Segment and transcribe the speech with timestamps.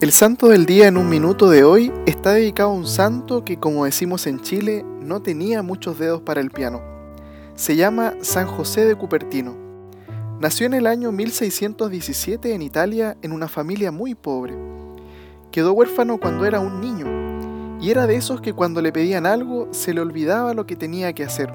[0.00, 3.58] El santo del día en un minuto de hoy está dedicado a un santo que,
[3.58, 6.80] como decimos en Chile, no tenía muchos dedos para el piano.
[7.54, 9.54] Se llama San José de Cupertino.
[10.40, 14.54] Nació en el año 1617 en Italia en una familia muy pobre.
[15.52, 19.68] Quedó huérfano cuando era un niño y era de esos que cuando le pedían algo
[19.70, 21.52] se le olvidaba lo que tenía que hacer.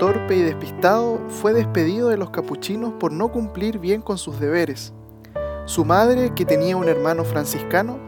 [0.00, 4.92] Torpe y despistado, fue despedido de los capuchinos por no cumplir bien con sus deberes
[5.66, 7.98] su madre, que tenía un hermano franciscano,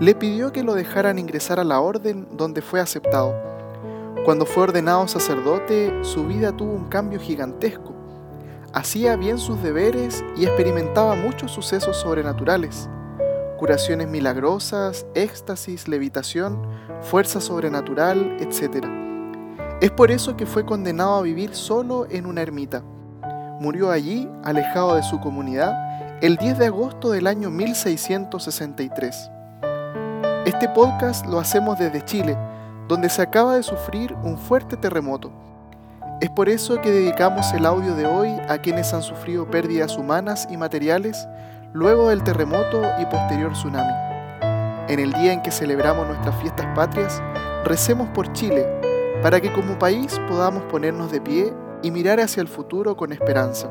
[0.00, 3.34] le pidió que lo dejaran ingresar a la orden donde fue aceptado.
[4.26, 7.94] Cuando fue ordenado sacerdote, su vida tuvo un cambio gigantesco.
[8.74, 12.90] Hacía bien sus deberes y experimentaba muchos sucesos sobrenaturales.
[13.56, 16.60] Curaciones milagrosas, éxtasis, levitación,
[17.00, 18.84] fuerza sobrenatural, etc.
[19.80, 22.82] Es por eso que fue condenado a vivir solo en una ermita.
[23.60, 25.74] Murió allí, alejado de su comunidad,
[26.22, 29.30] el 10 de agosto del año 1663.
[30.46, 32.38] Este podcast lo hacemos desde Chile,
[32.88, 35.30] donde se acaba de sufrir un fuerte terremoto.
[36.22, 40.48] Es por eso que dedicamos el audio de hoy a quienes han sufrido pérdidas humanas
[40.50, 41.28] y materiales
[41.74, 43.92] luego del terremoto y posterior tsunami.
[44.88, 47.22] En el día en que celebramos nuestras fiestas patrias,
[47.64, 48.66] recemos por Chile,
[49.22, 53.68] para que como país podamos ponernos de pie y mirar hacia el futuro con esperanza.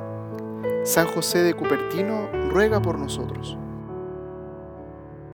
[0.86, 3.58] San José de Cupertino ruega por nosotros.